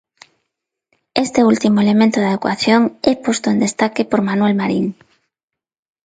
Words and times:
Este 1.25 1.39
último 1.51 1.77
elemento 1.85 2.17
da 2.21 2.37
ecuación 2.39 2.81
é 3.11 3.13
posto 3.25 3.47
en 3.53 3.57
destaque 3.65 4.01
por 4.09 4.19
Manuel 4.27 4.55
Marín. 4.61 4.87